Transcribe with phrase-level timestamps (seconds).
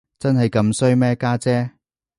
[0.17, 1.73] 真係咁衰咩，家姐？